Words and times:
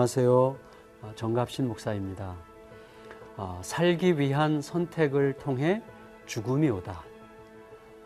안녕하세요. 0.00 0.56
어, 1.02 1.12
정갑신 1.14 1.68
목사입니다. 1.68 2.34
어, 3.36 3.60
살기 3.62 4.18
위한 4.18 4.62
선택을 4.62 5.34
통해 5.34 5.82
죽음이 6.24 6.70
오다. 6.70 7.02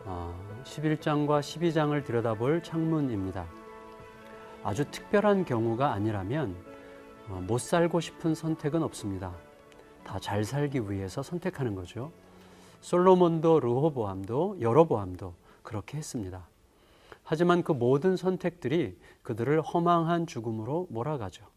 어, 0.03 0.37
11장과 0.65 1.39
12장을 1.39 2.03
들여다볼 2.03 2.63
창문입니다. 2.63 3.45
아주 4.61 4.83
특별한 4.91 5.45
경우가 5.45 5.93
아니라면 5.93 6.57
어, 7.29 7.41
못 7.47 7.61
살고 7.61 8.01
싶은 8.01 8.35
선택은 8.35 8.83
없습니다. 8.83 9.33
다 10.03 10.19
잘 10.19 10.43
살기 10.43 10.91
위해서 10.91 11.23
선택하는 11.23 11.75
거죠. 11.75 12.11
솔로몬도 12.81 13.61
르호보암도 13.61 14.57
여로보암도 14.59 15.33
그렇게 15.63 15.97
했습니다. 15.97 16.45
하지만 17.23 17.63
그 17.63 17.71
모든 17.71 18.17
선택들이 18.17 18.97
그들을 19.23 19.61
허망한 19.61 20.27
죽음으로 20.27 20.87
몰아가죠. 20.89 21.54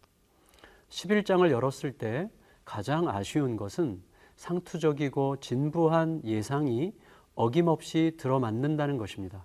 11장을 0.89 1.51
열었을 1.51 1.93
때 1.93 2.31
가장 2.65 3.09
아쉬운 3.09 3.57
것은 3.57 4.03
상투적이고 4.37 5.41
진부한 5.41 6.23
예상이 6.25 6.93
어김없이 7.35 8.15
들어맞는다는 8.19 8.97
것입니다. 8.97 9.45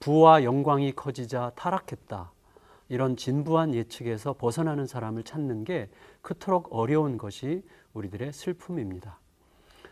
부와 0.00 0.44
영광이 0.44 0.92
커지자 0.92 1.52
타락했다. 1.56 2.32
이런 2.88 3.16
진부한 3.16 3.74
예측에서 3.74 4.32
벗어나는 4.32 4.86
사람을 4.86 5.24
찾는 5.24 5.64
게 5.64 5.90
그토록 6.22 6.68
어려운 6.70 7.18
것이 7.18 7.62
우리들의 7.92 8.32
슬픔입니다. 8.32 9.18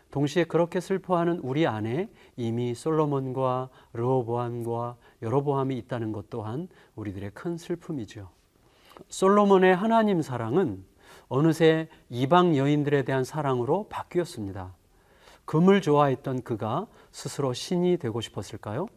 동시에 0.09 0.45
그렇게 0.45 0.79
슬퍼하는 0.79 1.39
우리 1.39 1.67
안에 1.67 2.09
이미 2.37 2.73
솔로몬과 2.73 3.69
르호보암과 3.93 4.95
여로보암이 5.21 5.77
있다는 5.77 6.11
것 6.11 6.29
또한 6.29 6.69
우리들의 6.95 7.31
큰 7.31 7.57
슬픔이죠. 7.57 8.29
솔로몬의 9.09 9.75
하나님 9.75 10.21
사랑은 10.21 10.83
어느새 11.29 11.89
이방 12.09 12.55
여인들에 12.55 13.03
대한 13.03 13.23
사랑으로 13.23 13.87
바뀌었습니다. 13.89 14.73
금을 15.45 15.81
좋아했던 15.81 16.43
그가 16.43 16.87
스스로 17.11 17.53
신이 17.53 17.97
되고 17.97 18.21
싶었을까요? 18.21 18.87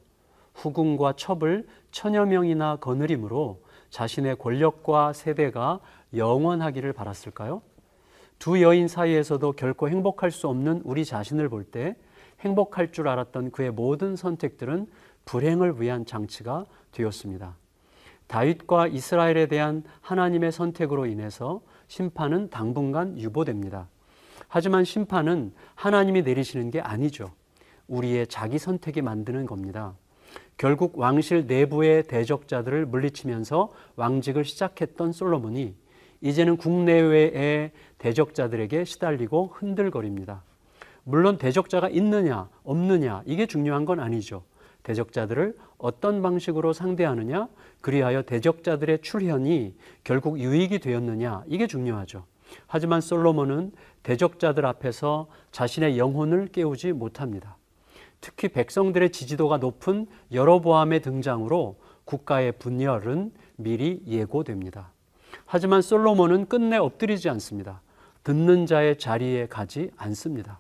후궁과 0.55 1.15
첩을 1.17 1.67
천여 1.91 2.27
명이나 2.27 2.77
거느림으로 2.77 3.63
자신의 3.91 4.37
권력과 4.39 5.13
세대가 5.13 5.81
영원하기를 6.15 6.93
바랐을까요? 6.93 7.63
두 8.39 8.63
여인 8.63 8.89
사이에서도 8.89 9.53
결코 9.53 9.89
행복할 9.89 10.31
수 10.31 10.49
없는 10.49 10.83
우리 10.85 11.05
자신을 11.05 11.49
볼 11.49 11.65
때 11.71 11.97
행복할 12.41 12.91
줄 12.91 13.07
알았던 13.07 13.51
그의 13.51 13.71
모든 13.71 14.17
선택들은 14.17 14.87
불행을 15.25 15.81
위한 15.81 16.07
장치가 16.07 16.65
되었습니다. 16.91 17.57
다윗과 18.31 18.87
이스라엘에 18.87 19.47
대한 19.47 19.83
하나님의 20.03 20.53
선택으로 20.53 21.07
인해서 21.07 21.63
심판은 21.89 22.49
당분간 22.49 23.19
유보됩니다. 23.19 23.89
하지만 24.47 24.85
심판은 24.85 25.53
하나님이 25.75 26.23
내리시는 26.23 26.71
게 26.71 26.81
아니죠. 26.81 27.33
우리의 27.89 28.29
자기 28.29 28.61
선택이 28.61 29.03
만드는 29.03 29.47
겁니다. 29.47 29.95
결국 30.57 30.97
왕실 30.97 31.47
내부의 31.49 32.05
대적자들을 32.05 32.87
물리치면서 32.87 33.71
왕직을 33.97 34.45
시작했던 34.45 35.11
솔로몬이 35.11 35.75
이제는 36.21 36.57
국내외의 36.57 37.73
대적자들에게 37.99 38.85
시달리고 38.85 39.55
흔들거립니다. 39.55 40.45
물론 41.03 41.37
대적자가 41.37 41.89
있느냐 41.89 42.49
없느냐 42.63 43.25
이게 43.27 43.47
중요한 43.47 43.85
건 43.85 43.99
아니죠. 43.99 44.45
대적자들을 44.91 45.57
어떤 45.79 46.21
방식으로 46.21 46.73
상대하느냐, 46.73 47.49
그리하여 47.81 48.23
대적자들의 48.23 49.03
출현이 49.03 49.75
결국 50.03 50.41
유익이 50.41 50.81
되었느냐, 50.81 51.45
이게 51.47 51.67
중요하죠. 51.67 52.25
하지만 52.67 53.01
솔로몬은 53.01 53.71
대적자들 54.03 54.67
앞에서 54.67 55.29
자신의 55.53 55.99
영혼을 55.99 56.49
깨우지 56.49 56.93
못합니다. 56.93 57.57
특히 58.21 58.49
백성들의 58.49 59.13
지지도가 59.13 59.59
높은 59.59 60.07
여로보암의 60.33 61.01
등장으로 61.03 61.77
국가의 62.05 62.53
분열은 62.53 63.33
미리 63.57 64.03
예고됩니다. 64.07 64.91
하지만 65.47 65.81
솔로몬은 65.81 66.47
끝내 66.47 66.77
엎드리지 66.77 67.29
않습니다. 67.31 67.81
듣는 68.25 68.67
자의 68.67 68.99
자리에 68.99 69.47
가지 69.47 69.91
않습니다. 69.97 70.59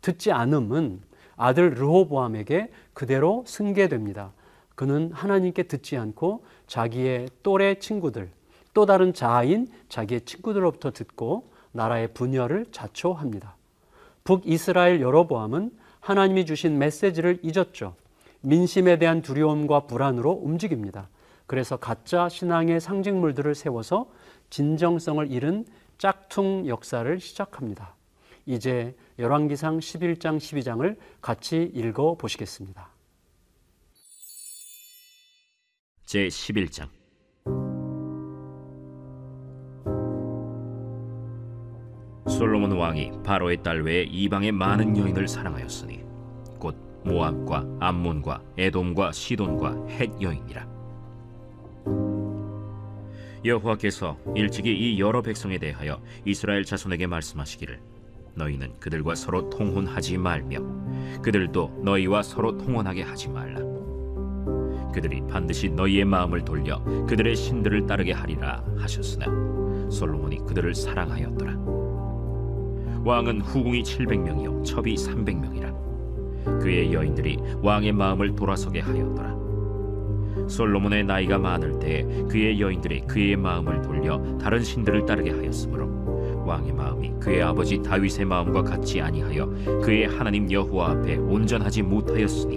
듣지 0.00 0.30
않음은 0.30 1.00
아들 1.36 1.74
르호보암에게 1.74 2.70
그대로 2.94 3.44
승계됩니다. 3.46 4.32
그는 4.74 5.10
하나님께 5.12 5.64
듣지 5.64 5.96
않고 5.96 6.44
자기의 6.66 7.28
또래 7.42 7.74
친구들, 7.76 8.30
또 8.74 8.86
다른 8.86 9.12
자아인 9.12 9.68
자기의 9.88 10.22
친구들로부터 10.22 10.92
듣고 10.92 11.50
나라의 11.72 12.08
분열을 12.14 12.66
자초합니다. 12.72 13.56
북이스라엘 14.24 15.00
여로보암은 15.00 15.70
하나님이 16.00 16.46
주신 16.46 16.78
메시지를 16.78 17.38
잊었죠. 17.42 17.94
민심에 18.40 18.98
대한 18.98 19.22
두려움과 19.22 19.80
불안으로 19.86 20.30
움직입니다. 20.30 21.08
그래서 21.46 21.76
가짜 21.76 22.28
신앙의 22.28 22.80
상징물들을 22.80 23.54
세워서 23.54 24.10
진정성을 24.50 25.30
잃은 25.30 25.66
짝퉁 25.98 26.66
역사를 26.66 27.20
시작합니다. 27.20 27.94
이제 28.46 28.94
열왕기상 29.18 29.78
11장 29.78 30.36
12장을 30.36 30.96
같이 31.20 31.70
읽어 31.74 32.16
보시겠습니다. 32.16 32.90
제 36.04 36.26
11장 36.26 36.88
솔로몬 42.26 42.72
왕이 42.72 43.22
바로의 43.24 43.62
딸 43.62 43.82
외에 43.82 44.02
이방의 44.02 44.52
많은 44.52 44.96
여인을 44.96 45.28
사랑하였으니 45.28 46.02
곧 46.58 46.76
모압과 47.04 47.66
암몬과 47.80 48.42
에돔과 48.58 49.12
시돈과 49.12 49.86
헷 49.88 50.10
여인이라 50.20 50.66
여호와께서 53.44 54.18
일찍이 54.36 54.72
이 54.72 55.00
여러 55.00 55.20
백성에 55.20 55.58
대하여 55.58 56.00
이스라엘 56.24 56.64
자손에게 56.64 57.06
말씀하시기를 57.06 57.91
너희는 58.34 58.78
그들과 58.80 59.14
서로 59.14 59.48
통혼하지 59.50 60.18
말며 60.18 60.58
그들도 61.22 61.80
너희와 61.82 62.22
서로 62.22 62.56
통혼하게 62.56 63.02
하지 63.02 63.28
말라. 63.28 63.60
그들이 64.92 65.22
반드시 65.28 65.70
너희의 65.70 66.04
마음을 66.04 66.44
돌려 66.44 66.82
그들의 67.06 67.34
신들을 67.34 67.86
따르게 67.86 68.12
하리라 68.12 68.62
하셨으나 68.78 69.26
솔로몬이 69.90 70.38
그들을 70.46 70.74
사랑하였더라. 70.74 71.52
왕은 73.04 73.40
후궁이 73.40 73.82
700명이요 73.82 74.64
첩이 74.64 74.94
300명이라. 74.94 76.60
그의 76.60 76.92
여인들이 76.92 77.38
왕의 77.62 77.92
마음을 77.92 78.34
돌아서게 78.34 78.80
하였더라. 78.80 79.32
솔로몬의 80.48 81.04
나이가 81.04 81.38
많을 81.38 81.78
때 81.78 82.04
그의 82.28 82.60
여인들이 82.60 83.02
그의 83.06 83.36
마음을 83.36 83.82
돌려 83.82 84.20
다른 84.38 84.62
신들을 84.62 85.06
따르게 85.06 85.30
하였으므로 85.30 86.01
왕의 86.52 86.72
마음이 86.72 87.12
그의 87.18 87.42
아버지 87.42 87.82
다윗의 87.82 88.26
마음과 88.26 88.62
같지 88.62 89.00
아니하여 89.00 89.46
그의 89.82 90.06
하나님 90.06 90.50
여호와 90.50 90.90
앞에 90.90 91.16
온전하지 91.16 91.82
못하였으니 91.82 92.56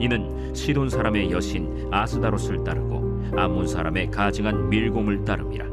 이는 0.00 0.52
시돈 0.54 0.88
사람의 0.88 1.30
여신 1.30 1.88
아스다롯을 1.92 2.64
따르고 2.64 3.36
암몬 3.36 3.68
사람의 3.68 4.10
가증한 4.10 4.68
밀곰을 4.68 5.24
따름이라. 5.24 5.66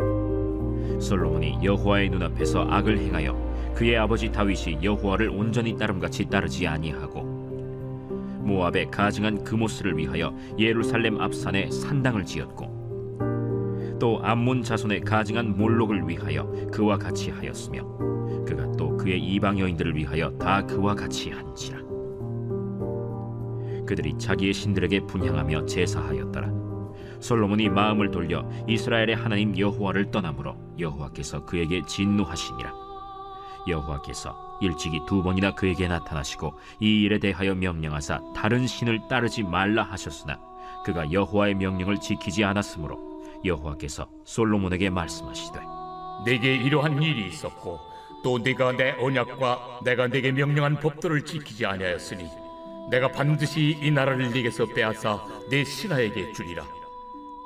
솔로몬이 0.99 1.57
여호와의 1.63 2.09
눈앞에서 2.09 2.67
악을 2.69 2.97
행하여 2.99 3.73
그의 3.73 3.97
아버지 3.97 4.31
다윗이 4.31 4.79
여호와를 4.83 5.29
온전히 5.29 5.75
따름같이 5.75 6.29
따르지 6.29 6.67
아니하고 6.67 7.23
모압의 8.43 8.91
가증한 8.91 9.43
그모스를 9.43 9.97
위하여 9.97 10.35
예루살렘 10.59 11.19
앞산에 11.19 11.71
산당을 11.71 12.25
지었고 12.25 12.74
또 13.99 14.19
암몬 14.23 14.63
자손의 14.63 15.01
가증한 15.01 15.57
몰록을 15.57 16.07
위하여 16.07 16.45
그와 16.71 16.97
같이 16.97 17.31
하였으며 17.31 17.83
그가 18.45 18.71
또 18.77 18.95
그의 18.97 19.19
이방 19.19 19.59
여인들을 19.59 19.95
위하여 19.95 20.31
다 20.37 20.65
그와 20.65 20.95
같이 20.95 21.31
한지라. 21.31 21.79
그들이 23.85 24.17
자기의 24.17 24.53
신들에게 24.53 25.01
분향하며 25.01 25.65
제사하였더라. 25.65 26.51
솔로몬이 27.19 27.69
마음을 27.69 28.11
돌려 28.11 28.47
이스라엘의 28.67 29.15
하나님 29.15 29.57
여호와를 29.57 30.11
떠나므로 30.11 30.55
여호와께서 30.79 31.45
그에게 31.45 31.81
진노하시니라. 31.85 32.73
여호와께서 33.67 34.59
일찍이 34.61 35.01
두 35.07 35.23
번이나 35.23 35.53
그에게 35.55 35.87
나타나시고 35.87 36.53
이 36.79 37.03
일에 37.03 37.19
대하여 37.19 37.55
명령하사 37.55 38.21
다른 38.35 38.67
신을 38.67 39.07
따르지 39.07 39.43
말라 39.43 39.83
하셨으나 39.83 40.39
그가 40.85 41.11
여호와의 41.11 41.55
명령을 41.55 41.99
지키지 41.99 42.43
않았으므로 42.43 43.14
여호와께서 43.43 44.07
솔로몬에게 44.25 44.89
말씀하시되 44.89 45.59
내게 46.25 46.55
이러한 46.55 47.01
일이 47.01 47.27
있었고 47.27 47.79
또 48.23 48.39
네가 48.39 48.73
내 48.73 48.91
언약과 48.99 49.81
내가 49.83 50.07
네게 50.07 50.31
명령한 50.31 50.79
법도를 50.79 51.25
지키지 51.25 51.65
아니하였으니 51.65 52.27
내가 52.89 53.07
반드시 53.11 53.77
이 53.81 53.91
나라를 53.91 54.31
네게서 54.31 54.67
빼앗아 54.67 55.25
내 55.49 55.63
신하에게 55.63 56.33
주리라. 56.33 56.63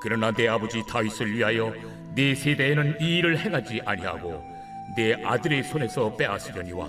그러나 0.01 0.31
내 0.31 0.47
아버지 0.47 0.85
다윗을 0.85 1.33
위하여 1.33 1.73
네 2.15 2.33
세대에는 2.35 2.97
이 3.01 3.17
일을 3.17 3.37
행하지 3.37 3.81
아니하고 3.85 4.41
내 4.95 5.13
아들의 5.23 5.63
손에서 5.63 6.15
빼앗으려니와 6.15 6.87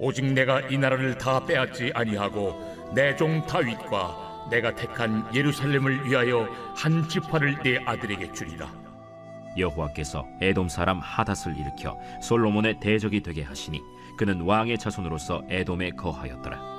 오직 0.00 0.24
내가 0.24 0.60
이 0.62 0.76
나라를 0.76 1.16
다 1.16 1.44
빼앗지 1.44 1.92
아니하고 1.94 2.92
내 2.94 3.14
종 3.16 3.44
다윗과 3.46 4.23
내가 4.50 4.74
택한 4.74 5.24
예루살렘을 5.34 6.04
위하여 6.04 6.48
한 6.76 7.08
지파를 7.08 7.62
내 7.62 7.78
아들에게 7.84 8.32
주리라 8.32 8.68
여호와께서 9.56 10.26
에돔 10.40 10.68
사람 10.68 10.98
하닷을 10.98 11.56
일으켜 11.56 11.98
솔로몬의 12.22 12.80
대적이 12.80 13.22
되게 13.22 13.42
하시니 13.42 13.80
그는 14.16 14.40
왕의 14.42 14.78
자손으로서 14.78 15.42
에돔에 15.48 15.90
거하였더라. 15.90 16.74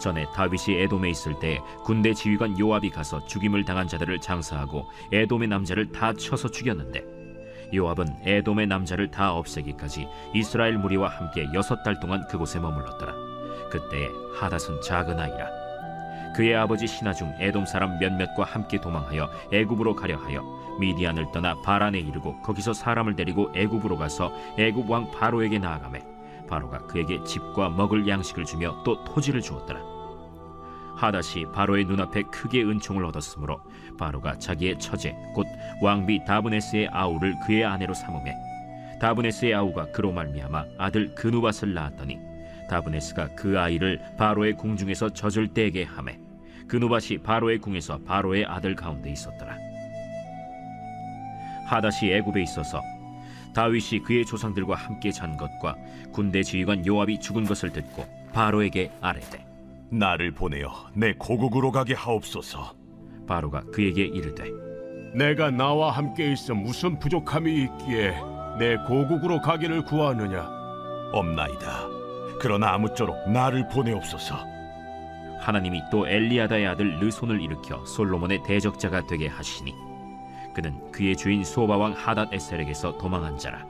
전에 0.00 0.26
다윗이 0.34 0.78
에돔에 0.82 1.08
있을 1.10 1.38
때 1.38 1.58
군대 1.84 2.12
지휘관 2.12 2.58
요압이 2.58 2.90
가서 2.90 3.24
죽임을 3.26 3.64
당한 3.64 3.88
자들을 3.88 4.20
장사하고 4.20 4.84
에돔의 5.10 5.48
남자를 5.48 5.90
다 5.90 6.12
쳐서 6.12 6.50
죽였는데 6.50 7.02
요압은 7.74 8.18
에돔의 8.24 8.66
남자를 8.66 9.10
다 9.10 9.32
없애기까지 9.32 10.06
이스라엘 10.34 10.78
무리와 10.78 11.08
함께 11.08 11.46
여섯 11.54 11.82
달 11.82 11.98
동안 11.98 12.26
그곳에 12.28 12.60
머물렀더라. 12.60 13.14
그때에 13.70 14.08
하닷은 14.38 14.80
작은 14.82 15.18
아이라. 15.18 15.65
그의 16.36 16.54
아버지 16.54 16.86
신하 16.86 17.14
중 17.14 17.34
에돔 17.38 17.64
사람 17.64 17.98
몇몇과 17.98 18.44
함께 18.44 18.78
도망하여 18.78 19.30
애굽으로 19.54 19.96
가려 19.96 20.18
하여 20.18 20.44
미디안을 20.78 21.32
떠나 21.32 21.58
바란에 21.62 21.98
이르고 21.98 22.42
거기서 22.42 22.74
사람을 22.74 23.16
데리고 23.16 23.50
애굽으로 23.56 23.96
가서 23.96 24.30
애굽 24.58 24.90
왕 24.90 25.10
바로에게 25.10 25.58
나아가매 25.58 25.98
바로가 26.46 26.86
그에게 26.88 27.24
집과 27.24 27.70
먹을 27.70 28.06
양식을 28.06 28.44
주며 28.44 28.82
또 28.84 29.02
토지를 29.04 29.40
주었더라. 29.40 29.80
하닷이 30.96 31.46
바로의 31.54 31.86
눈앞에 31.86 32.24
크게 32.24 32.64
은총을 32.64 33.02
얻었으므로 33.06 33.58
바로가 33.98 34.38
자기의 34.38 34.78
처제 34.78 35.16
곧 35.34 35.46
왕비 35.80 36.24
다브네스의 36.26 36.88
아우를 36.92 37.34
그의 37.46 37.64
아내로 37.64 37.94
삼음해 37.94 38.34
다브네스의 39.00 39.54
아우가 39.54 39.90
그로 39.90 40.12
말미암아 40.12 40.64
아들 40.76 41.14
그누밧을 41.14 41.72
낳았더니 41.72 42.18
다브네스가 42.68 43.28
그 43.36 43.58
아이를 43.58 44.00
바로의 44.18 44.54
궁중에서 44.56 45.10
젖을 45.10 45.48
떼게 45.54 45.84
하매 45.84 46.25
그누밧이 46.68 47.18
바로의 47.18 47.58
궁에서 47.58 47.98
바로의 47.98 48.44
아들 48.44 48.74
가운데 48.74 49.10
있었더라 49.10 49.56
하닷이 51.66 52.12
애굽에 52.12 52.42
있어서 52.42 52.80
다윗이 53.54 54.02
그의 54.04 54.24
조상들과 54.26 54.74
함께 54.74 55.10
잔 55.10 55.36
것과 55.36 55.76
군대 56.12 56.42
지휘관 56.42 56.86
요압이 56.86 57.20
죽은 57.20 57.44
것을 57.44 57.72
듣고 57.72 58.06
바로에게 58.32 58.90
아뢰되 59.00 59.46
나를 59.90 60.32
보내어 60.32 60.70
내 60.94 61.14
고국으로 61.14 61.70
가게 61.70 61.94
하옵소서. 61.94 62.74
바로가 63.26 63.62
그에게 63.72 64.04
이르되 64.04 64.44
내가 65.14 65.50
나와 65.50 65.90
함께 65.90 66.32
있어 66.32 66.54
무슨 66.54 66.98
부족함이 66.98 67.62
있기에 67.62 68.14
내 68.58 68.76
고국으로 68.86 69.40
가기를 69.40 69.84
구하느냐? 69.84 70.46
없나이다. 71.12 71.88
그러나 72.40 72.74
아무쪼록 72.74 73.30
나를 73.30 73.68
보내옵소서. 73.68 74.55
하나님이 75.46 75.80
또 75.92 76.08
엘리야다의 76.08 76.66
아들 76.66 76.98
르손을 76.98 77.40
일으켜 77.40 77.84
솔로몬의 77.84 78.42
대적자가 78.42 79.06
되게 79.06 79.28
하시니 79.28 79.76
그는 80.52 80.90
그의 80.90 81.16
주인 81.16 81.44
소바 81.44 81.76
왕 81.76 81.92
하닷 81.92 82.34
에셀에게서 82.34 82.98
도망한 82.98 83.38
자라. 83.38 83.64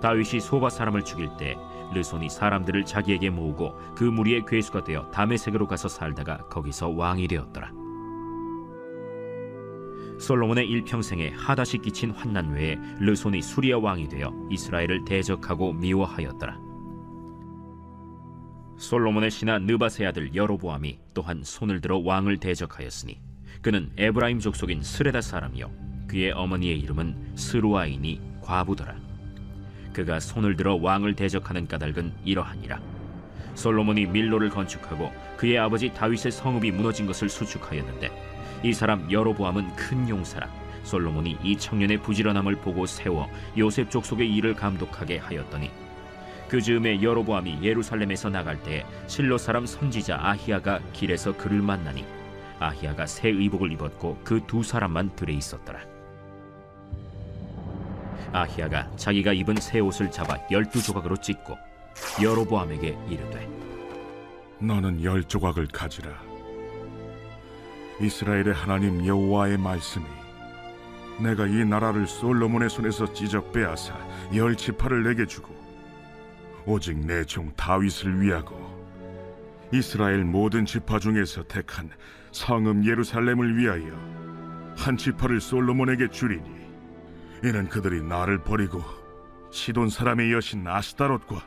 다윗이 0.00 0.40
소바 0.40 0.70
사람을 0.70 1.04
죽일 1.04 1.28
때 1.36 1.54
르손이 1.92 2.30
사람들을 2.30 2.86
자기에게 2.86 3.28
모으고 3.28 3.76
그 3.94 4.04
무리의 4.04 4.46
괴수가 4.46 4.84
되어 4.84 5.10
다메섹으로 5.10 5.66
가서 5.66 5.88
살다가 5.88 6.38
거기서 6.48 6.88
왕이 6.88 7.28
되었더라. 7.28 7.72
솔로몬의 10.18 10.66
일평생에 10.66 11.34
하닷이 11.36 11.82
끼친 11.82 12.12
환난 12.12 12.52
외에 12.54 12.78
르손이 13.00 13.42
수리아 13.42 13.76
왕이 13.76 14.08
되어 14.08 14.32
이스라엘을 14.48 15.04
대적하고 15.04 15.74
미워하였더라 15.74 16.69
솔로몬의 18.80 19.30
신하 19.30 19.58
느바세 19.58 20.06
아들 20.06 20.34
여로보암이 20.34 20.98
또한 21.12 21.42
손을 21.44 21.82
들어 21.82 21.98
왕을 21.98 22.38
대적하였으니 22.38 23.20
그는 23.60 23.90
에브라임 23.98 24.40
족속인 24.40 24.82
스레다 24.82 25.20
사람이요. 25.20 25.70
그의 26.08 26.32
어머니의 26.32 26.80
이름은 26.80 27.36
스루아이니 27.36 28.22
과부더라. 28.40 28.96
그가 29.92 30.18
손을 30.18 30.56
들어 30.56 30.76
왕을 30.76 31.14
대적하는 31.14 31.68
까닭은 31.68 32.14
이러하니라. 32.24 32.80
솔로몬이 33.54 34.06
밀로를 34.06 34.48
건축하고 34.48 35.12
그의 35.36 35.58
아버지 35.58 35.92
다윗의 35.92 36.32
성읍이 36.32 36.70
무너진 36.70 37.06
것을 37.06 37.28
수축하였는데 37.28 38.10
이 38.64 38.72
사람 38.72 39.12
여로보암은 39.12 39.76
큰 39.76 40.08
용사라. 40.08 40.50
솔로몬이 40.84 41.36
이 41.44 41.54
청년의 41.58 41.98
부지런함을 41.98 42.56
보고 42.56 42.86
세워 42.86 43.28
요셉 43.58 43.90
족속의 43.90 44.34
일을 44.34 44.54
감독하게 44.54 45.18
하였더니 45.18 45.70
그 46.50 46.60
즈음에 46.60 47.00
여로보암이 47.00 47.60
예루살렘에서 47.62 48.28
나갈 48.28 48.60
때 48.60 48.84
실로 49.06 49.38
사람 49.38 49.66
선지자 49.66 50.18
아히야가 50.20 50.80
길에서 50.92 51.36
그를 51.36 51.62
만나니 51.62 52.04
아히야가 52.58 53.06
새 53.06 53.28
의복을 53.28 53.70
입었고 53.70 54.18
그 54.24 54.44
두 54.48 54.64
사람만 54.64 55.14
들에 55.14 55.32
있었더라. 55.34 55.78
아히야가 58.32 58.90
자기가 58.96 59.32
입은 59.32 59.56
새 59.60 59.78
옷을 59.78 60.10
잡아 60.10 60.38
열두 60.50 60.82
조각으로 60.82 61.18
찢고 61.18 61.56
여로보암에게 62.20 62.98
이르되 63.08 63.48
너는 64.58 65.04
열 65.04 65.22
조각을 65.22 65.68
가지라. 65.68 66.10
이스라엘의 68.00 68.54
하나님 68.54 69.06
여호와의 69.06 69.56
말씀이 69.56 70.04
내가 71.20 71.46
이 71.46 71.64
나라를 71.64 72.08
솔로몬의 72.08 72.70
손에서 72.70 73.12
찢어 73.12 73.40
빼앗아 73.52 73.94
열 74.34 74.56
지파를 74.56 75.04
내게 75.04 75.26
주고 75.26 75.59
오직 76.70 76.96
내 77.00 77.24
종 77.24 77.52
다윗을 77.56 78.20
위하고 78.20 78.54
이스라엘 79.72 80.24
모든 80.24 80.64
지파 80.64 81.00
중에서 81.00 81.42
택한 81.44 81.90
성읍 82.30 82.86
예루살렘을 82.86 83.56
위하여 83.56 83.92
한 84.76 84.96
지파를 84.96 85.40
솔로몬에게 85.40 86.08
주리니 86.10 86.48
이는 87.42 87.68
그들이 87.68 88.02
나를 88.02 88.44
버리고 88.44 88.84
시돈 89.50 89.90
사람의 89.90 90.32
여신 90.32 90.66
아스타롯과 90.66 91.44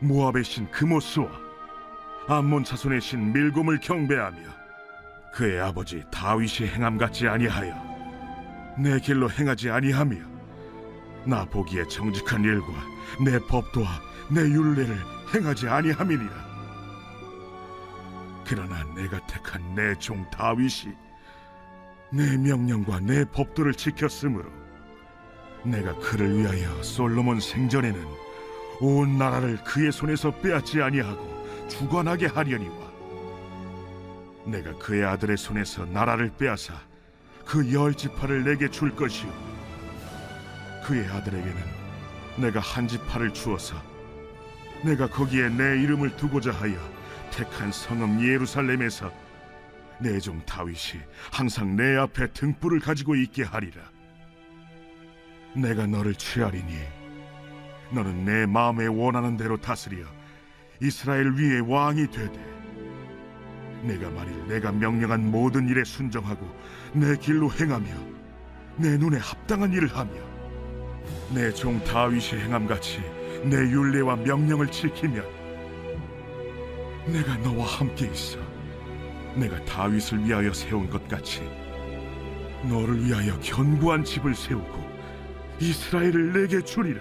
모압의 0.00 0.42
신 0.42 0.70
그모스와 0.70 1.28
암몬 2.28 2.64
자손의 2.64 3.02
신 3.02 3.34
밀곰을 3.34 3.80
경배하며 3.80 4.38
그의 5.34 5.60
아버지 5.60 6.02
다윗이 6.10 6.70
행함 6.70 6.96
같지 6.96 7.28
아니하여 7.28 7.74
내 8.78 8.98
길로 9.00 9.30
행하지 9.30 9.68
아니하며 9.68 10.16
나 11.26 11.44
보기에 11.44 11.86
정직한 11.88 12.42
일과 12.42 12.68
내 13.22 13.38
법도와 13.38 14.15
내 14.28 14.40
율례를 14.40 14.98
행하지 15.34 15.68
아니함이니라. 15.68 16.46
그러나 18.46 18.84
내가 18.94 19.24
택한 19.26 19.74
내 19.74 19.94
종 19.98 20.28
다윗이 20.30 20.94
내 22.12 22.36
명령과 22.36 23.00
내 23.00 23.24
법도를 23.24 23.74
지켰으므로 23.74 24.48
내가 25.64 25.94
그를 25.98 26.38
위하여 26.38 26.82
솔로몬 26.82 27.40
생전에는 27.40 28.04
온 28.80 29.18
나라를 29.18 29.56
그의 29.64 29.90
손에서 29.90 30.30
빼앗지 30.30 30.80
아니하고 30.80 31.66
주관하게 31.68 32.26
하려니와 32.26 32.86
내가 34.44 34.72
그의 34.78 35.04
아들의 35.04 35.36
손에서 35.36 35.84
나라를 35.86 36.30
빼앗아 36.38 36.80
그 37.44 37.72
열 37.72 37.94
지파를 37.94 38.44
내게 38.44 38.68
줄 38.70 38.94
것이요. 38.94 39.32
그의 40.84 41.08
아들에게는 41.08 41.62
내가 42.36 42.60
한 42.60 42.86
지파를 42.86 43.32
주어서 43.32 43.76
내가 44.84 45.08
거기에 45.08 45.48
내 45.48 45.82
이름을 45.82 46.16
두고자 46.16 46.52
하여 46.52 46.74
택한 47.30 47.72
성읍 47.72 48.22
예루살렘에서 48.22 49.10
내 49.98 50.18
종 50.20 50.40
다윗이 50.44 51.02
항상 51.32 51.74
내 51.74 51.96
앞에 51.96 52.28
등불을 52.32 52.80
가지고 52.80 53.14
있게 53.16 53.44
하리라. 53.44 53.82
내가 55.54 55.86
너를 55.86 56.14
취하리니 56.14 56.76
너는 57.92 58.24
내 58.26 58.44
마음에 58.44 58.86
원하는 58.86 59.36
대로 59.38 59.56
다스려 59.56 60.04
이스라엘 60.82 61.30
위에 61.32 61.60
왕이 61.60 62.10
되되 62.10 62.56
내가 63.82 64.10
만일 64.10 64.46
내가 64.48 64.70
명령한 64.72 65.30
모든 65.30 65.66
일에 65.68 65.82
순정하고 65.84 66.46
내 66.92 67.16
길로 67.16 67.50
행하며 67.50 67.86
내 68.76 68.98
눈에 68.98 69.16
합당한 69.18 69.72
일을 69.72 69.88
하며 69.96 70.12
내 71.32 71.50
종 71.52 71.82
다윗이 71.84 72.42
행함 72.42 72.66
같이 72.66 73.00
내 73.48 73.56
율례와 73.56 74.16
명령을 74.16 74.66
지키면 74.70 75.24
내가 77.06 77.36
너와 77.36 77.64
함께 77.64 78.06
있어 78.06 78.38
내가 79.36 79.64
다윗을 79.64 80.24
위하여 80.24 80.52
세운 80.52 80.90
것 80.90 81.06
같이 81.06 81.42
너를 82.68 83.04
위하여 83.04 83.38
견고한 83.40 84.02
집을 84.04 84.34
세우고 84.34 84.84
이스라엘을 85.60 86.32
내게 86.32 86.60
주리라. 86.60 87.00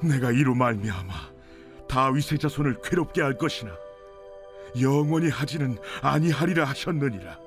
내가 0.00 0.30
이로 0.30 0.54
말미암아 0.54 1.12
다윗의 1.88 2.38
자손을 2.38 2.76
괴롭게 2.84 3.22
할 3.22 3.36
것이나 3.36 3.72
영원히 4.80 5.30
하지는 5.30 5.76
아니하리라 6.02 6.64
하셨느니라 6.64 7.38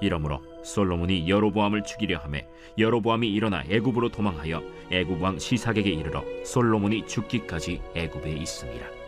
이러므로 0.00 0.42
솔로몬이 0.62 1.28
여로보암을 1.28 1.84
죽이려 1.84 2.18
하매 2.18 2.46
여로보암이 2.78 3.28
일어나 3.28 3.62
애굽으로 3.68 4.10
도망하여 4.10 4.62
애굽 4.90 5.22
왕 5.22 5.38
시삭에게 5.38 5.90
이르러 5.90 6.24
솔로몬이 6.44 7.06
죽기까지 7.06 7.80
애굽에 7.94 8.32
있습니다. 8.32 9.04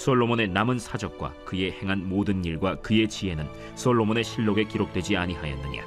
솔로몬의 0.00 0.48
남은 0.48 0.78
사적과 0.78 1.34
그의 1.44 1.72
행한 1.72 2.08
모든 2.08 2.42
일과 2.42 2.76
그의 2.76 3.06
지혜는 3.06 3.46
솔로몬의 3.74 4.24
실록에 4.24 4.64
기록되지 4.64 5.14
아니하였느냐 5.18 5.84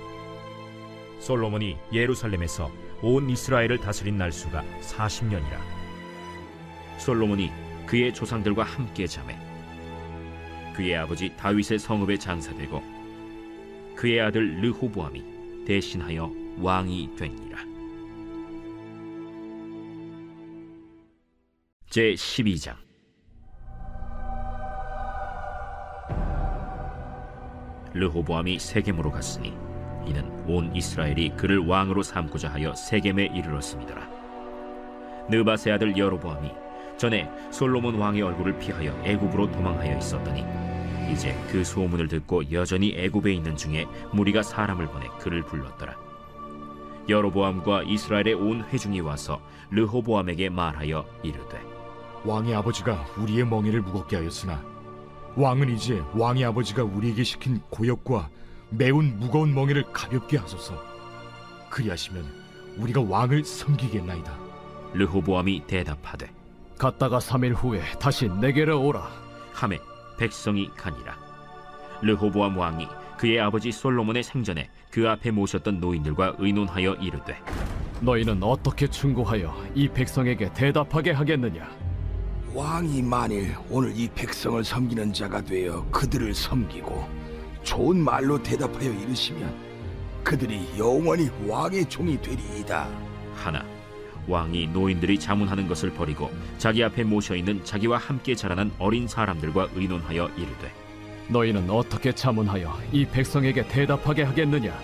솔로몬이 1.19 1.77
예루살렘에서 1.91 2.69
온 3.01 3.27
이스라엘을 3.27 3.79
다스린 3.79 4.17
날수가 4.17 4.63
40년이라 4.81 5.57
솔로몬이 6.99 7.49
그의 7.87 8.13
조상들과 8.13 8.61
함께 8.61 9.07
자매 9.07 9.35
그의 10.75 10.95
아버지 10.95 11.35
다윗의 11.35 11.79
성읍에 11.79 12.17
장사되고 12.17 12.83
그의 14.03 14.19
아들 14.19 14.59
르호보암이 14.59 15.63
대신하여 15.65 16.29
왕이 16.59 17.15
되니라 17.15 17.59
제 21.89 22.11
12장 22.11 22.75
르호보암이 27.93 28.59
세겜으로 28.59 29.09
갔으니 29.09 29.53
이는 30.05 30.49
온 30.49 30.75
이스라엘이 30.75 31.37
그를 31.37 31.59
왕으로 31.59 32.03
삼고자 32.03 32.51
하여 32.51 32.75
세겜에 32.75 33.27
이르렀습니다. 33.27 34.09
느바세 35.29 35.71
아들 35.71 35.97
여로보암이 35.97 36.51
전에 36.97 37.31
솔로몬 37.51 37.95
왕의 37.95 38.21
얼굴을 38.21 38.59
피하여 38.59 39.01
애굽으로 39.05 39.49
도망하여 39.49 39.97
있었더니 39.97 40.62
이제 41.11 41.37
그 41.51 41.63
소문을 41.63 42.07
듣고 42.07 42.51
여전히 42.51 42.93
애굽에 42.95 43.33
있는 43.33 43.55
중에 43.55 43.85
무리가 44.11 44.43
사람을 44.43 44.87
보내 44.87 45.07
그를 45.19 45.43
불렀더라. 45.43 45.95
여로보암과 47.09 47.83
이스라엘의 47.83 48.33
온 48.35 48.63
회중이 48.63 49.01
와서 49.01 49.41
르호보암에게 49.71 50.49
말하여 50.49 51.05
이르되 51.21 51.61
왕의 52.23 52.55
아버지가 52.55 53.05
우리의 53.17 53.45
멍에를 53.45 53.81
무겁게 53.81 54.15
하였으나 54.15 54.63
왕은 55.35 55.69
이제 55.69 56.01
왕의 56.13 56.45
아버지가 56.45 56.83
우리에게 56.83 57.23
시킨 57.23 57.59
고역과 57.69 58.29
매운 58.69 59.17
무거운 59.19 59.53
멍에를 59.53 59.83
가볍게 59.91 60.37
하소서. 60.37 60.81
그리하시면 61.69 62.25
우리가 62.77 63.01
왕을 63.01 63.43
섬기겠나이다. 63.43 64.37
르호보암이 64.93 65.65
대답하되 65.67 66.29
갔다가 66.77 67.19
3일 67.19 67.55
후에 67.55 67.81
다시 67.99 68.29
내게로 68.29 68.81
오라. 68.81 69.09
함에 69.53 69.79
백성이 70.23 70.69
가니라 70.77 71.17
르호보암 72.01 72.57
왕이 72.57 72.87
그의 73.17 73.41
아버지 73.41 73.73
솔로몬의 73.73 74.23
생전에 74.23 74.69
그 74.89 75.09
앞에 75.09 75.31
모셨던 75.31 75.81
노인들과 75.81 76.35
의논하여 76.37 76.93
이르되 76.93 77.37
너희는 77.99 78.41
어떻게 78.41 78.87
충고하여 78.87 79.53
이 79.75 79.89
백성에게 79.89 80.53
대답하게 80.53 81.11
하겠느냐? 81.11 81.69
왕이 82.53 83.01
만일 83.01 83.53
오늘 83.69 83.93
이 83.97 84.07
백성을 84.15 84.63
섬기는 84.63 85.11
자가 85.11 85.41
되어 85.41 85.85
그들을 85.91 86.33
섬기고 86.33 87.05
좋은 87.63 87.97
말로 87.97 88.41
대답하여 88.41 88.93
이르시면 88.93 89.53
그들이 90.23 90.65
영원히 90.77 91.29
왕의 91.45 91.89
종이 91.89 92.21
되리이다. 92.21 92.87
하나 93.35 93.65
왕이 94.27 94.67
노인들이 94.67 95.19
자문하는 95.19 95.67
것을 95.67 95.93
버리고 95.93 96.31
자기 96.57 96.83
앞에 96.83 97.03
모셔 97.03 97.35
있는 97.35 97.63
자기와 97.63 97.97
함께 97.97 98.35
자라난 98.35 98.71
어린 98.79 99.07
사람들과 99.07 99.69
의논하여 99.75 100.29
이르되 100.37 100.71
너희는 101.27 101.69
어떻게 101.69 102.13
자문하여 102.13 102.77
이 102.91 103.05
백성에게 103.05 103.67
대답하게 103.67 104.23
하겠느냐? 104.23 104.77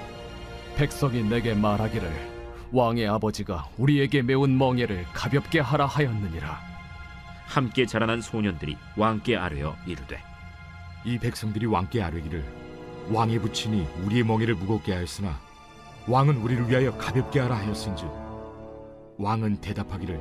백성이 0.76 1.24
내게 1.24 1.54
말하기를 1.54 2.10
왕의 2.72 3.08
아버지가 3.08 3.68
우리에게 3.78 4.22
메운 4.22 4.58
멍에를 4.58 5.06
가볍게 5.14 5.60
하라 5.60 5.86
하였느니라. 5.86 6.70
함께 7.46 7.86
자라난 7.86 8.22
소년들이 8.22 8.78
왕께 8.96 9.36
아뢰어 9.36 9.76
이르되 9.88 10.22
이 11.04 11.18
백성들이 11.18 11.66
왕께 11.66 12.02
아뢰기를 12.02 12.46
왕의 13.10 13.40
부친이 13.40 13.88
우리의 14.06 14.24
멍에를 14.24 14.54
무겁게 14.54 14.94
하였으나 14.94 15.40
왕은 16.08 16.38
우리를 16.38 16.70
위하여 16.70 16.96
가볍게 16.96 17.40
하라 17.40 17.58
하였은즉 17.58 18.29
왕은 19.20 19.58
대답하기를 19.60 20.20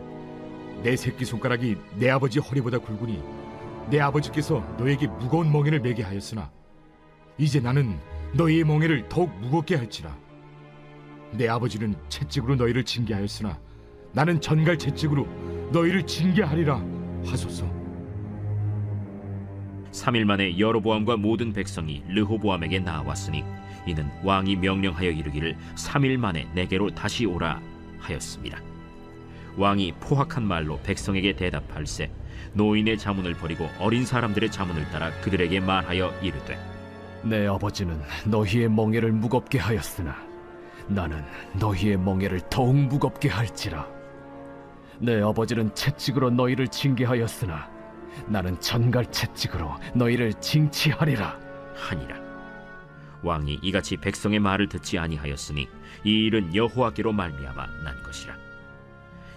내 0.83 0.97
새끼 0.97 1.25
손가락이 1.25 1.76
내 1.95 2.11
아버지 2.11 2.40
허리보다 2.40 2.78
굵으니 2.78 3.23
내 3.88 4.00
아버지께서 4.00 4.59
너에게 4.76 5.07
무거운 5.07 5.50
멍에를 5.50 5.81
매게 5.81 6.02
하였으나 6.02 6.50
이제 7.38 7.61
나는 7.61 7.97
너희의 8.35 8.64
멍에를 8.64 9.09
더욱 9.09 9.31
무겁게 9.40 9.76
할지라 9.76 10.14
내 11.33 11.49
아버지는 11.49 11.95
채찍으로 12.09 12.57
너희를 12.57 12.85
징계하였으나 12.85 13.59
나는 14.12 14.40
전갈 14.40 14.76
채찍으로 14.76 15.26
너희를 15.73 16.05
징계하리라 16.05 16.83
하소서 17.25 17.67
3일 19.93 20.25
만에 20.25 20.59
여로보암과 20.59 21.19
모든 21.19 21.52
백성이 21.52 22.02
르호보암에게 22.09 22.81
나왔으니 22.81 23.45
이는 23.87 24.11
왕이 24.25 24.57
명령하여 24.57 25.11
이르기를 25.11 25.57
3일 25.76 26.17
만에 26.19 26.49
내게로 26.55 26.90
다시 26.95 27.25
오라 27.26 27.61
하였습니다. 27.99 28.61
왕이 29.58 29.94
포악한 30.00 30.44
말로 30.44 30.80
백성에게 30.82 31.34
대답할세 31.34 32.10
노인의 32.54 32.96
자문을 32.96 33.34
버리고 33.34 33.68
어린 33.80 34.06
사람들의 34.06 34.50
자문을 34.50 34.88
따라 34.90 35.10
그들에게 35.20 35.60
말하여 35.60 36.14
이르되 36.22 36.56
내 37.24 37.46
아버지는 37.46 38.00
너희의 38.24 38.70
멍에를 38.70 39.12
무겁게 39.12 39.58
하였으나 39.58 40.16
나는 40.86 41.22
너희의 41.58 41.98
멍에를 41.98 42.40
더욱 42.48 42.74
무겁게 42.74 43.28
할지라. 43.28 43.86
내 45.00 45.20
아버지는 45.20 45.74
채찍으로 45.74 46.30
너희를 46.30 46.68
징계하였으나 46.68 47.70
나는 48.26 48.58
전갈 48.60 49.06
채찍으로 49.12 49.70
너희를 49.94 50.32
징치하리라. 50.34 51.38
하니라 51.76 52.16
왕이 53.22 53.60
이같이 53.62 53.96
백성의 53.96 54.40
말을 54.40 54.68
듣지 54.68 54.98
아니하였으니 54.98 55.68
이 56.04 56.10
일은 56.26 56.54
여호와께로 56.54 57.12
말미암아 57.12 57.66
난 57.84 58.02
것이라 58.02 58.34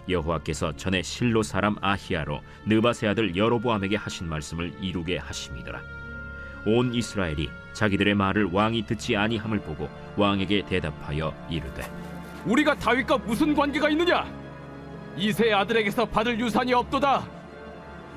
여호와께서 0.09 0.75
전에 0.75 1.01
실로 1.01 1.43
사람 1.43 1.75
아히야로 1.81 2.41
느바세 2.65 3.07
아들 3.07 3.35
여로보암에게 3.35 3.95
하신 3.95 4.27
말씀을 4.27 4.73
이루게 4.81 5.17
하심이더라 5.17 5.81
온 6.65 6.93
이스라엘이 6.93 7.49
자기들의 7.73 8.13
말을 8.15 8.49
왕이 8.51 8.85
듣지 8.85 9.15
아니함을 9.15 9.59
보고 9.59 9.89
왕에게 10.17 10.65
대답하여 10.65 11.33
이르되 11.49 11.89
우리가 12.45 12.75
다윗과 12.75 13.19
무슨 13.19 13.53
관계가 13.53 13.89
있느냐? 13.89 14.25
이세의 15.15 15.53
아들에게서 15.53 16.05
받을 16.05 16.39
유산이 16.39 16.73
없도다. 16.73 17.23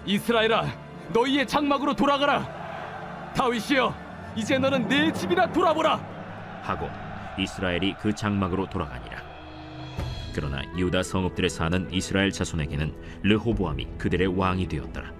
이스라엘아, 0.07 0.67
너희의 1.12 1.47
장막으로 1.47 1.95
돌아가라. 1.95 3.33
다윗이여, 3.35 3.95
이제 4.37 4.59
너는 4.59 4.88
내 4.88 5.12
집이나 5.12 5.50
돌아보라. 5.53 6.00
하고 6.62 6.88
이스라엘이 7.38 7.97
그 8.00 8.14
장막으로 8.14 8.69
돌아가니라. 8.71 9.24
그러나 10.35 10.62
유다 10.76 11.03
성읍들에 11.03 11.49
사는 11.49 11.88
이스라엘 11.93 12.33
자손에게는 12.33 12.93
르호보암이 13.23 13.88
그들의 13.99 14.37
왕이 14.37 14.69
되었더라. 14.69 15.12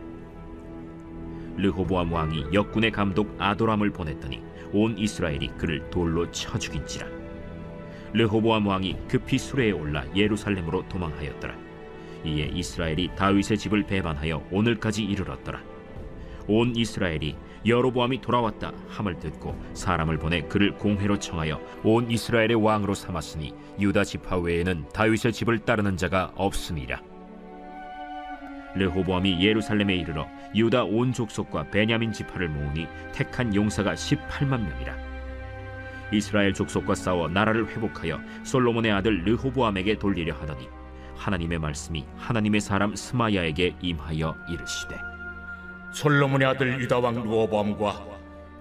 르호보암 1.57 2.13
왕이 2.13 2.47
역군의 2.53 2.91
감독 2.91 3.37
아도람을 3.39 3.91
보냈더니 3.91 4.43
온 4.73 4.99
이스라엘이 4.99 5.53
그를 5.57 5.89
돌로 5.91 6.31
쳐 6.33 6.59
죽인지라. 6.59 7.07
르호보암 8.13 8.67
왕이 8.67 8.97
급히 9.09 9.39
수레에 9.39 9.71
올라 9.71 10.05
예루살렘으로 10.17 10.89
도망하였더라. 10.89 11.55
이에 12.25 12.51
이스라엘이 12.53 13.11
다윗의 13.17 13.59
집을 13.59 13.85
배반하여 13.85 14.45
오늘까지 14.51 15.05
이르렀더라. 15.05 15.74
온 16.47 16.75
이스라엘이 16.77 17.37
여로보암이 17.67 18.21
돌아왔다 18.21 18.73
함을 18.89 19.19
듣고 19.19 19.59
사람을 19.73 20.19
보내 20.19 20.43
그를 20.43 20.75
공회로 20.77 21.19
청하여 21.19 21.61
온 21.83 22.11
이스라엘의 22.11 22.55
왕으로 22.55 22.95
삼았으니 22.95 23.55
유다 23.81 24.05
지파 24.05 24.39
외에는 24.39 24.89
다윗의 24.93 25.33
집을 25.33 25.61
따르는 25.61 25.97
자가 25.97 26.33
없음이라. 26.37 27.01
르호보암이 28.77 29.45
예루살렘에 29.45 29.95
이르러 29.95 30.27
유다 30.55 30.85
온 30.85 31.13
족속과 31.13 31.71
베냐민 31.71 32.13
지파를 32.13 32.49
모으니 32.49 32.87
택한 33.13 33.55
용사가 33.55 33.95
18만 33.95 34.69
명이라. 34.69 34.97
이스라엘 36.13 36.53
족속과 36.53 36.95
싸워 36.95 37.29
나라를 37.29 37.69
회복하여 37.69 38.21
솔로몬의 38.43 38.93
아들 38.93 39.25
르호보암에게 39.25 39.99
돌리려 39.99 40.35
하더니 40.35 40.69
하나님의 41.17 41.59
말씀이 41.59 42.05
하나님의 42.17 42.61
사람 42.61 42.95
스마야에게 42.95 43.77
임하여 43.81 44.37
이르시되 44.51 45.14
솔로몬의 45.95 46.49
아들 46.49 46.81
유다 46.81 46.99
왕 46.99 47.23
루어밤과 47.23 48.05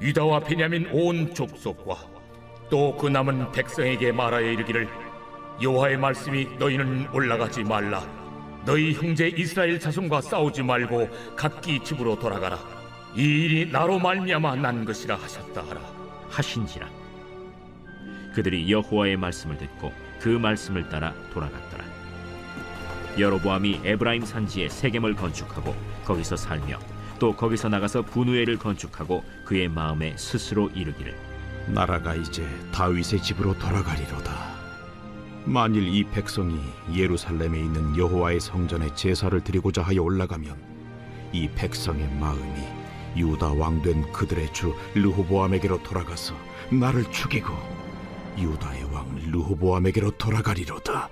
유다와 0.01 0.41
베냐민 0.41 0.87
온 0.91 1.33
족속과 1.33 1.97
또 2.69 2.95
그 2.95 3.07
남은 3.07 3.51
백성에게 3.51 4.11
말하여 4.11 4.51
이르기를 4.51 4.87
여호와의 5.61 5.97
말씀이 5.97 6.47
너희는 6.57 7.07
올라가지 7.11 7.63
말라. 7.63 8.03
너희 8.65 8.93
형제 8.93 9.27
이스라엘 9.27 9.79
자손과 9.79 10.21
싸우지 10.21 10.63
말고 10.63 11.09
각기 11.35 11.79
집으로 11.83 12.17
돌아가라. 12.17 12.57
이 13.15 13.21
일이 13.21 13.71
나로 13.71 13.99
말미암아 13.99 14.55
난 14.55 14.85
것이라 14.85 15.15
하셨다 15.15 15.63
하라. 15.67 15.81
하신지라. 16.29 16.87
그들이 18.33 18.71
여호와의 18.71 19.17
말씀을 19.17 19.57
듣고 19.57 19.91
그 20.19 20.29
말씀을 20.29 20.89
따라 20.89 21.13
돌아갔더라. 21.31 21.83
여로보암이 23.19 23.81
에브라임 23.83 24.25
산지에 24.25 24.69
세겜을 24.69 25.15
건축하고 25.15 25.75
거기서 26.05 26.35
살며 26.35 26.79
또 27.19 27.35
거기서 27.35 27.69
나가서 27.69 28.03
분우엘을 28.03 28.57
건축하고 28.57 29.23
그의 29.45 29.67
마음에 29.67 30.15
스스로 30.17 30.69
이르기를 30.69 31.15
나라가 31.67 32.15
이제 32.15 32.45
다윗의 32.73 33.21
집으로 33.21 33.57
돌아가리로다. 33.57 34.53
만일 35.45 35.87
이 35.87 36.03
백성이 36.05 36.59
예루살렘에 36.93 37.59
있는 37.59 37.97
여호와의 37.97 38.39
성전에 38.39 38.93
제사를 38.95 39.39
드리고자 39.43 39.81
하여 39.81 40.01
올라가면 40.01 40.55
이 41.33 41.49
백성의 41.49 42.09
마음이 42.19 42.61
유다 43.17 43.53
왕 43.53 43.81
된 43.81 44.11
그들의 44.11 44.53
주 44.53 44.73
르호보암에게로 44.95 45.83
돌아가서 45.83 46.33
나를 46.71 47.09
죽이고 47.11 47.53
유다의 48.37 48.85
왕 48.91 49.15
르호보암에게로 49.31 50.11
돌아가리로다. 50.11 51.09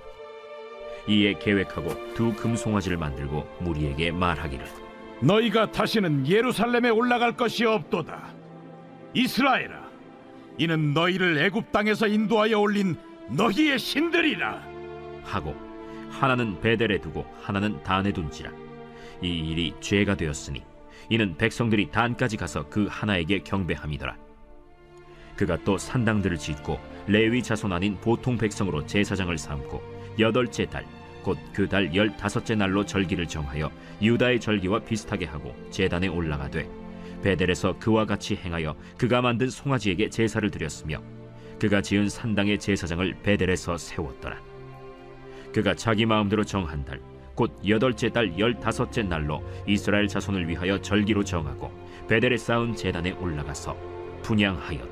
이에 1.08 1.34
계획하고 1.38 2.14
두 2.14 2.34
금송아지를 2.34 2.96
만들고 2.96 3.46
무리에게 3.60 4.12
말하기를 4.12 4.81
너희가 5.22 5.70
다시는 5.70 6.26
예루살렘에 6.26 6.90
올라갈 6.90 7.36
것이 7.36 7.64
없도다. 7.64 8.32
이스라엘아, 9.14 9.88
이는 10.58 10.92
너희를 10.92 11.38
애굽 11.38 11.70
땅에서 11.70 12.08
인도하여 12.08 12.58
올린 12.58 12.96
너희의 13.28 13.78
신들이라. 13.78 14.62
하고 15.24 15.54
하나는 16.10 16.60
베델에 16.60 17.00
두고 17.00 17.24
하나는 17.40 17.82
단에 17.82 18.12
둔지라 18.12 18.50
이 19.22 19.28
일이 19.28 19.72
죄가 19.80 20.16
되었으니 20.16 20.62
이는 21.08 21.36
백성들이 21.36 21.90
단까지 21.90 22.36
가서 22.36 22.68
그 22.68 22.86
하나에게 22.90 23.40
경배함이더라 23.40 24.16
그가 25.36 25.56
또 25.64 25.78
산당들을 25.78 26.38
짓고 26.38 26.78
레위 27.06 27.42
자손 27.42 27.72
아닌 27.72 27.96
보통 28.00 28.36
백성으로 28.36 28.84
제사장을 28.84 29.36
삼고 29.38 29.80
여덟째 30.18 30.66
달 30.66 30.84
곧 31.22 31.38
그 31.52 31.68
달 31.68 31.94
열다섯째 31.94 32.54
날로 32.54 32.84
절기를 32.84 33.26
정하여 33.26 33.70
유다의 34.00 34.40
절기와 34.40 34.80
비슷하게 34.80 35.26
하고 35.26 35.54
제단에 35.70 36.08
올라가되 36.08 36.68
베델에서 37.22 37.78
그와 37.78 38.04
같이 38.04 38.36
행하여 38.36 38.76
그가 38.98 39.22
만든 39.22 39.48
송아지에게 39.48 40.10
제사를 40.10 40.50
드렸으며 40.50 41.00
그가 41.60 41.80
지은 41.80 42.08
산당의 42.08 42.58
제사장을 42.58 43.22
베델에서 43.22 43.78
세웠더라. 43.78 44.40
그가 45.54 45.74
자기 45.74 46.06
마음대로 46.06 46.42
정한 46.42 46.84
달, 46.84 47.00
곧 47.34 47.56
여덟째 47.66 48.08
달 48.10 48.36
열다섯째 48.36 49.04
날로 49.04 49.42
이스라엘 49.66 50.08
자손을 50.08 50.48
위하여 50.48 50.80
절기로 50.80 51.22
정하고 51.22 51.70
베델에 52.08 52.36
쌓은 52.36 52.74
제단에 52.74 53.12
올라가서 53.12 53.76
분양하였더 54.22 54.91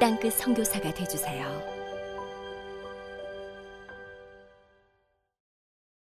땅끝 0.00 0.34
선교사가 0.34 0.94
되주세요. 0.94 1.77